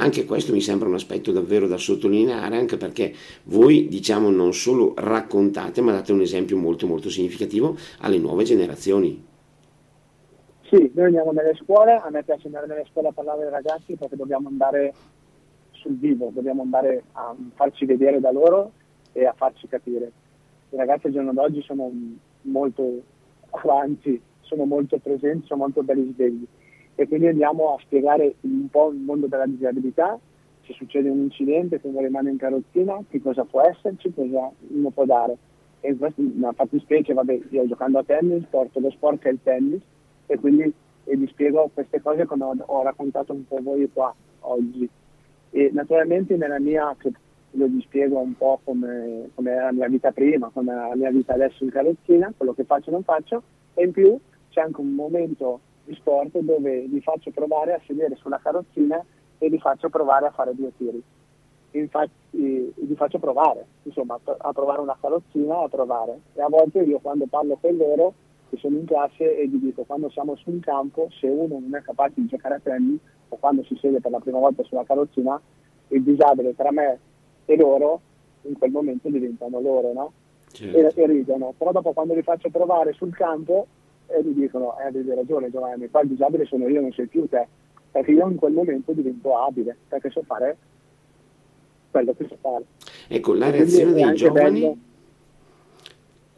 [0.00, 3.12] Anche questo mi sembra un aspetto davvero da sottolineare, anche perché
[3.44, 9.26] voi diciamo non solo raccontate, ma date un esempio molto molto significativo alle nuove generazioni.
[10.68, 13.96] Sì, noi andiamo nelle scuole, a me piace andare nelle scuole a parlare ai ragazzi
[13.96, 14.94] perché dobbiamo andare
[15.72, 18.72] sul vivo, dobbiamo andare a farci vedere da loro
[19.12, 20.12] e a farci capire.
[20.70, 21.90] I ragazzi al giorno d'oggi sono
[22.42, 23.02] molto
[23.50, 26.46] avanti, sono molto presenti, sono molto belli svegli
[27.00, 30.18] e quindi andiamo a spiegare un po' il mondo della disabilità,
[30.64, 34.90] se succede un incidente, se uno rimane in carrozzina, che cosa può esserci, cosa uno
[34.90, 35.36] può dare.
[35.78, 39.38] E in questa fattispecie, vabbè, io giocando a tennis, porto lo sport che è il
[39.44, 39.80] tennis
[40.26, 40.72] e quindi
[41.04, 44.88] e vi spiego queste cose come ho, ho raccontato un po' voi qua oggi.
[45.50, 46.96] E naturalmente nella mia,
[47.52, 50.96] io vi spiego un po' come, come era la mia vita prima, come era la
[50.96, 53.40] mia vita adesso in carrozzina, quello che faccio e non faccio,
[53.74, 54.18] e in più
[54.50, 59.02] c'è anche un momento di sport dove vi faccio provare a sedere sulla carrozzina
[59.38, 61.02] e vi faccio provare a fare due tiri.
[61.72, 66.20] Infatti vi faccio provare, insomma, a provare una carrozzina, a provare.
[66.34, 68.14] E a volte io quando parlo con loro,
[68.50, 71.74] che sono in classe, e gli dico quando siamo su un campo, se uno non
[71.74, 74.84] è capace di giocare a tennis, o quando si siede per la prima volta sulla
[74.84, 75.40] carrozzina,
[75.88, 76.98] il disabile tra me
[77.44, 78.00] e loro,
[78.42, 80.12] in quel momento diventano loro, no?
[80.50, 80.76] Certo.
[80.76, 81.54] E, e ridono.
[81.56, 83.66] Però dopo quando li faccio provare sul campo,
[84.08, 87.28] e mi dicono, eh, avevi ragione Giovanni, qua il disabile sono io, non sei più
[87.28, 87.46] te,
[87.90, 90.56] perché io in quel momento divento abile, perché so fare
[91.90, 92.64] quello che so fare.
[93.08, 94.60] Ecco, la reazione dei giovani...
[94.60, 94.76] Bello,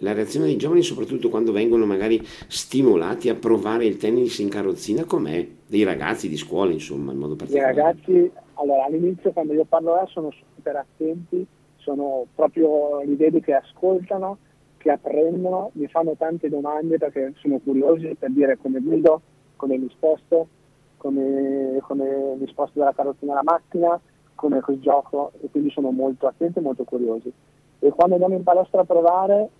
[0.02, 5.04] la reazione dei giovani, soprattutto quando vengono magari stimolati a provare il tennis in carrozzina,
[5.04, 5.46] com'è?
[5.66, 7.72] Dei ragazzi di scuola, insomma, in modo particolare.
[7.72, 13.40] I ragazzi, allora all'inizio quando io parlo là sono super attenti, sono proprio li vedi
[13.42, 14.38] che ascoltano,
[14.80, 19.20] che apprendono, mi fanno tante domande perché sono curiosi per dire come guido,
[19.56, 20.48] come mi sposto,
[20.96, 24.00] come, come mi sposto dalla carrozzina alla macchina,
[24.34, 27.30] come gioco e quindi sono molto attenti e molto curiosi.
[27.78, 29.50] E quando andiamo in palestra a provare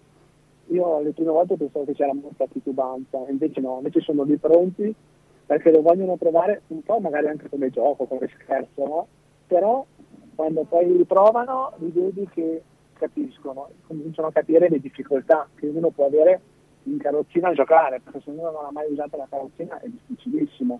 [0.68, 4.94] io le prime volte pensavo che c'era molta titubanza, invece no, invece sono lì pronti
[5.44, 9.06] perché lo vogliono provare un po' magari anche come gioco, come scherzo, no?
[9.46, 9.84] Però
[10.34, 12.62] quando poi li provano li vedi che
[13.00, 16.40] capiscono, cominciano a capire le difficoltà che uno può avere
[16.84, 20.78] in carrozzina a giocare, perché se uno non ha mai usato la carrozzina è difficilissimo.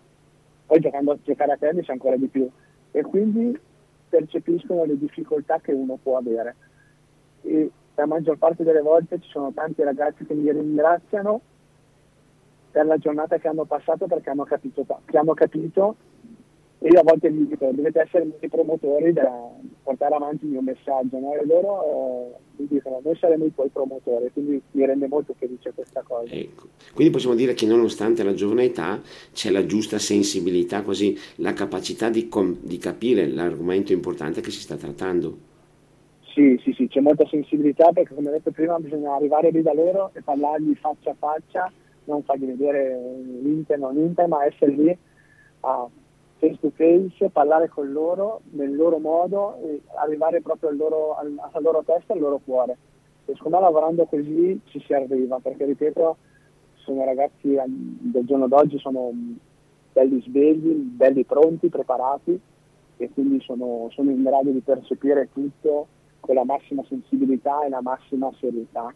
[0.67, 2.49] Poi giocando giocare a tennis ancora di più.
[2.91, 3.59] E quindi
[4.09, 6.55] percepiscono le difficoltà che uno può avere.
[7.43, 11.41] E la maggior parte delle volte ci sono tanti ragazzi che mi ringraziano
[12.71, 15.97] per la giornata che hanno passato perché hanno capito, hanno capito
[16.83, 19.31] e io a volte gli dico dovete essere i promotori da
[19.83, 21.35] portare avanti il mio messaggio no?
[21.35, 25.73] e loro eh, mi dicono noi saremo i tuoi promotori quindi mi rende molto felice
[25.75, 26.69] questa cosa ecco.
[26.95, 28.99] quindi possiamo dire che nonostante la giovane età
[29.33, 34.61] c'è la giusta sensibilità quasi la capacità di, com- di capire l'argomento importante che si
[34.61, 35.49] sta trattando
[36.33, 39.75] sì, sì, sì, c'è molta sensibilità perché come ho detto prima bisogna arrivare lì da
[39.75, 41.73] loro e parlargli faccia a faccia,
[42.05, 42.97] non fargli vedere
[43.43, 44.97] l'Inter, non l'Inter, ma essere lì
[45.63, 45.89] a
[46.41, 51.61] face to face, parlare con loro nel loro modo e arrivare proprio al loro, alla
[51.61, 52.77] loro testa e al loro cuore.
[53.27, 56.17] E secondo me lavorando così ci si arriva, perché ripeto,
[56.77, 59.13] sono ragazzi del giorno d'oggi, sono
[59.93, 62.41] belli svegli, belli pronti, preparati
[62.97, 65.87] e quindi sono, sono in grado di percepire tutto
[66.21, 68.93] con la massima sensibilità e la massima serietà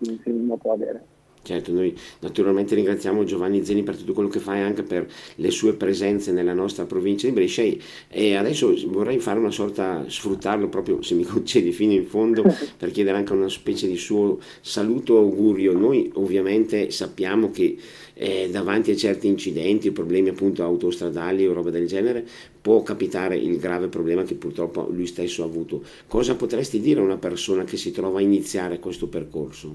[0.00, 1.16] che uno può avere.
[1.42, 5.50] Certo, noi naturalmente ringraziamo Giovanni Zeni per tutto quello che fa e anche per le
[5.50, 7.62] sue presenze nella nostra provincia di Brescia
[8.08, 12.42] e adesso vorrei fare una sorta, sfruttarlo proprio se mi concedi fino in fondo
[12.76, 15.72] per chiedere anche una specie di suo saluto augurio.
[15.72, 17.76] Noi ovviamente sappiamo che
[18.14, 22.26] eh, davanti a certi incidenti, problemi appunto autostradali o roba del genere,
[22.60, 25.82] può capitare il grave problema che purtroppo lui stesso ha avuto.
[26.06, 29.74] Cosa potresti dire a una persona che si trova a iniziare questo percorso?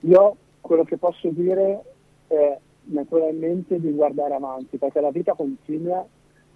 [0.00, 1.82] Io quello che posso dire
[2.26, 6.04] è naturalmente di guardare avanti, perché la vita continua,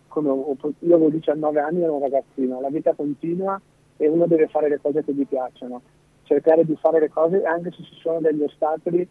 [0.09, 3.61] come ho, io avevo 19 anni ero un ragazzino, la vita continua
[3.97, 5.83] e uno deve fare le cose che gli piacciono,
[6.25, 9.07] cercare di fare le cose anche se ci sono degli ostacoli,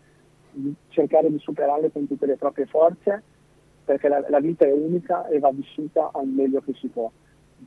[0.90, 3.24] cercare di superarle con tutte le proprie forze,
[3.86, 7.10] perché la, la vita è unica e va vissuta al meglio che si può.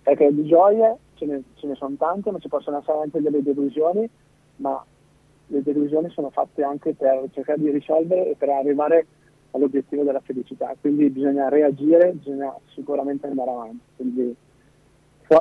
[0.02, 3.42] Perché di gioie ce ne, ce ne sono tante, ma ci possono essere anche delle
[3.42, 4.08] delusioni,
[4.56, 4.84] ma
[5.48, 9.06] le delusioni sono fatte anche per cercare di risolvere e per arrivare
[9.52, 14.37] all'obiettivo della felicità, quindi bisogna reagire, bisogna sicuramente andare avanti, quindi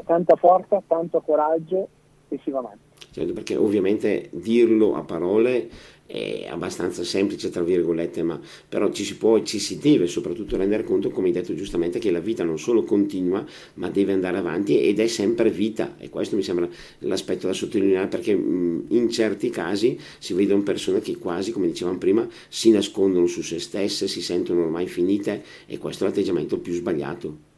[0.06, 1.88] tanta forza, tanto coraggio
[2.30, 2.84] e si va avanti.
[3.12, 5.70] Certo, perché ovviamente dirlo a parole
[6.06, 8.40] è abbastanza semplice, tra virgolette, ma
[8.70, 12.00] però ci si può e ci si deve soprattutto rendere conto, come hai detto giustamente,
[12.00, 13.44] che la vita non solo continua,
[13.76, 15.96] ma deve andare avanti ed è sempre vita.
[15.98, 16.68] E questo mi sembra
[17.00, 22.28] l'aspetto da sottolineare perché in certi casi si vedono persone che quasi, come dicevamo prima,
[22.48, 27.54] si nascondono su se stesse, si sentono ormai finite e questo è l'atteggiamento più sbagliato.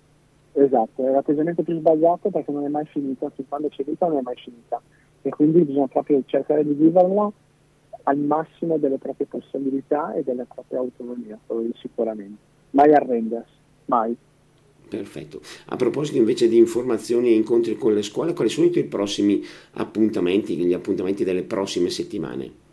[0.53, 4.17] Esatto, è l'atteggiamento più sbagliato perché non è mai finita, fin quando c'è vita non
[4.17, 4.81] è mai finita
[5.21, 7.31] e quindi bisogna proprio cercare di viverla
[8.07, 11.37] al massimo delle proprie possibilità e della propria autonomia,
[11.81, 12.37] sicuramente.
[12.71, 13.51] Mai arrendersi,
[13.85, 14.15] mai.
[14.87, 15.41] Perfetto.
[15.65, 19.43] A proposito invece di informazioni e incontri con le scuole, quali sono i tuoi prossimi
[19.73, 22.65] appuntamenti, gli appuntamenti delle prossime settimane?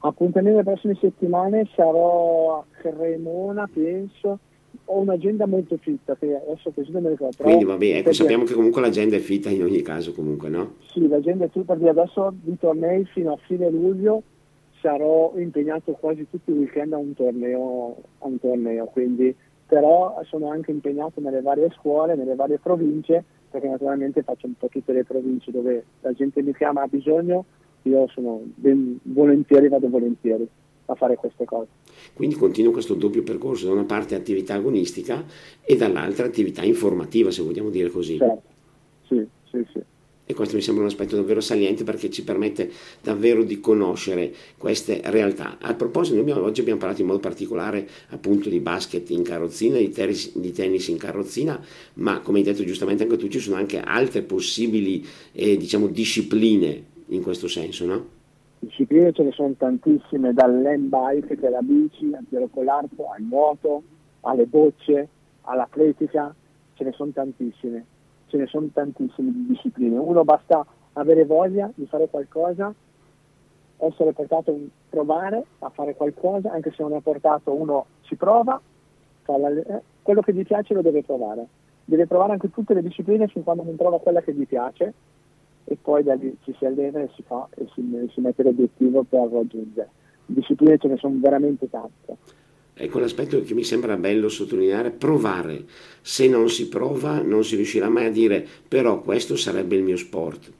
[0.00, 4.38] Appuntamento nelle prossime settimane sarò a Cremona, penso.
[4.92, 7.44] Ho un'agenda molto fitta, che adesso così non me ricordo.
[7.44, 10.74] Quindi vabbè, ecco, sappiamo che comunque l'agenda è fitta in ogni caso comunque, no?
[10.92, 14.22] Sì, l'agenda è fitta perché adesso di tornei fino a fine luglio
[14.80, 19.32] sarò impegnato quasi tutti i weekend a un torneo, a un torneo quindi
[19.66, 24.66] però sono anche impegnato nelle varie scuole, nelle varie province, perché naturalmente faccio un po'
[24.66, 27.44] tutte le province dove la gente mi chiama a bisogno,
[27.82, 30.48] io sono ben volentieri, vado volentieri
[30.92, 31.68] a fare queste cose.
[32.12, 35.24] Quindi continua questo doppio percorso, da una parte attività agonistica
[35.62, 38.18] e dall'altra attività informativa, se vogliamo dire così.
[38.18, 38.42] Certo,
[39.06, 39.80] sì, sì, sì
[40.30, 42.70] e questo mi sembra un aspetto davvero saliente perché ci permette
[43.02, 45.58] davvero di conoscere queste realtà.
[45.60, 49.78] A proposito, noi abbiamo, oggi abbiamo parlato in modo particolare appunto di basket in carrozzina,
[49.78, 51.60] di, tenis, di tennis in carrozzina,
[51.94, 56.84] ma come hai detto giustamente anche tu ci sono anche altre possibili eh, diciamo, discipline
[57.08, 58.18] in questo senso, no?
[58.60, 63.10] Discipline ce ne sono tantissime, dall'end bike che è la bici, al tiro con l'arco,
[63.10, 63.82] al nuoto,
[64.20, 65.08] alle bocce,
[65.42, 66.34] all'atletica,
[66.74, 67.84] ce ne sono tantissime
[68.30, 69.98] ce ne sono tantissime di discipline.
[69.98, 72.72] Uno basta avere voglia di fare qualcosa,
[73.78, 74.54] essere portato a
[74.88, 78.60] provare a fare qualcosa, anche se non è portato, uno ci prova,
[79.26, 81.46] eh, quello che gli piace lo deve provare.
[81.84, 84.94] Deve provare anche tutte le discipline fin quando non trova quella che gli piace
[85.70, 89.04] e poi da lì ci si allena e si fa e si, si mette l'obiettivo
[89.04, 89.88] per raggiungere.
[90.26, 92.16] Discipline ce ne sono veramente tante.
[92.74, 95.64] Ecco l'aspetto che mi sembra bello sottolineare, provare.
[96.00, 99.96] Se non si prova non si riuscirà mai a dire però questo sarebbe il mio
[99.96, 100.52] sport.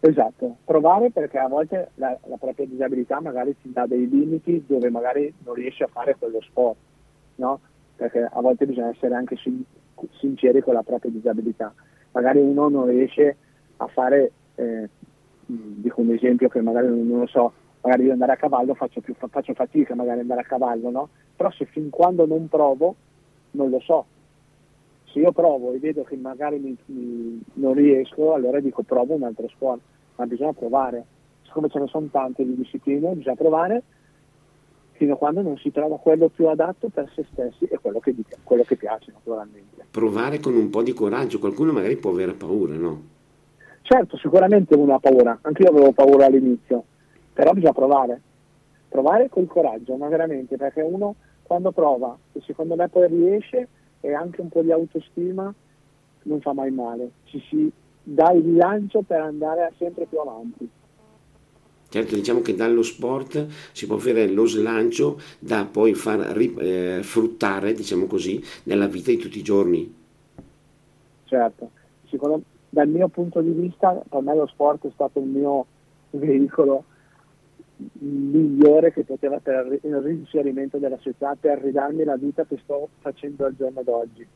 [0.00, 4.90] Esatto, provare perché a volte la, la propria disabilità magari ti dà dei limiti dove
[4.90, 6.76] magari non riesci a fare quello sport,
[7.36, 7.60] no?
[7.96, 9.64] Perché a volte bisogna essere anche sin-
[10.18, 11.72] sinceri con la propria disabilità.
[12.12, 13.36] Magari uno non riesce a
[13.86, 14.88] fare, eh,
[15.46, 17.52] dico un esempio che magari non lo so,
[17.82, 21.08] magari io andare a cavallo faccio, più, faccio fatica magari andare a cavallo, no?
[21.36, 22.94] Però se fin quando non provo
[23.52, 24.04] non lo so.
[25.06, 29.24] Se io provo e vedo che magari mi, mi, non riesco, allora dico provo un
[29.24, 29.80] altro sport,
[30.16, 31.04] ma bisogna provare.
[31.42, 33.82] Siccome ce ne sono tante di discipline, bisogna provare
[34.92, 38.14] fino a quando non si trova quello più adatto per se stessi e quello che,
[38.44, 39.86] quello che piace naturalmente.
[39.90, 43.02] Provare con un po' di coraggio, qualcuno magari può avere paura, no?
[43.92, 46.84] Certo, sicuramente uno ha paura, anche io avevo paura all'inizio,
[47.32, 48.20] però bisogna provare,
[48.88, 53.66] provare col coraggio, ma veramente, perché uno quando prova, e secondo me poi riesce,
[54.00, 55.52] e anche un po' di autostima,
[56.22, 60.70] non fa mai male, ci si dà il lancio per andare sempre più avanti.
[61.88, 67.72] Certo, diciamo che dallo sport si può avere lo slancio da poi far eh, fruttare,
[67.72, 69.92] diciamo così, nella vita di tutti i giorni.
[71.24, 71.70] Certo,
[72.08, 75.66] Secondo, dal mio punto di vista, per me lo sport è stato il mio
[76.10, 76.84] veicolo
[77.92, 83.44] migliore che poteva per il reinserimento della società, per ridarmi la vita che sto facendo
[83.44, 84.26] al giorno d'oggi.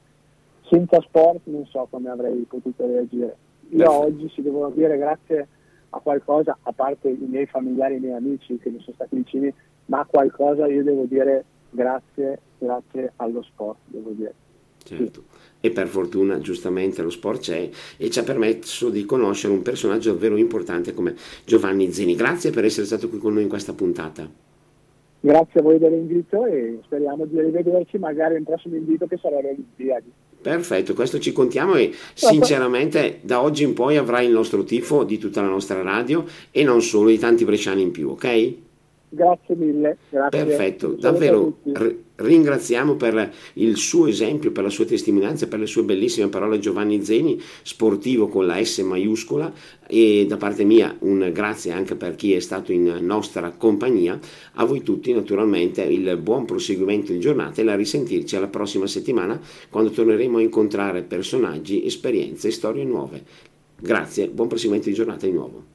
[0.62, 3.36] Senza sport non so come avrei potuto reagire.
[3.70, 5.46] Io oggi si devo dire grazie
[5.90, 9.52] a qualcosa, a parte i miei familiari i miei amici che mi sono stati vicini,
[9.86, 14.34] ma a qualcosa io devo dire grazie, grazie allo sport, devo dire.
[14.84, 15.24] Certo.
[15.60, 20.12] E per fortuna giustamente lo sport c'è e ci ha permesso di conoscere un personaggio
[20.12, 21.14] davvero importante come
[21.44, 22.14] Giovanni Zini.
[22.14, 24.28] Grazie per essere stato qui con noi in questa puntata.
[25.20, 30.12] Grazie a voi dell'invito e speriamo di rivederci magari in prossimo invito che sarà Olimpiadi.
[30.42, 35.16] Perfetto, questo ci contiamo e sinceramente da oggi in poi avrai il nostro tifo di
[35.16, 38.54] tutta la nostra radio e non solo di tanti bresciani in più, ok?
[39.14, 39.96] Grazie mille.
[40.08, 40.44] Grazie.
[40.44, 41.58] Perfetto, davvero
[42.16, 47.02] ringraziamo per il suo esempio, per la sua testimonianza, per le sue bellissime parole Giovanni
[47.04, 49.52] Zeni, sportivo con la S maiuscola
[49.86, 54.18] e da parte mia un grazie anche per chi è stato in nostra compagnia,
[54.54, 59.40] a voi tutti naturalmente il buon proseguimento di giornata e la risentirci alla prossima settimana
[59.70, 63.22] quando torneremo a incontrare personaggi, esperienze e storie nuove.
[63.80, 65.72] Grazie, buon proseguimento di giornata di nuovo.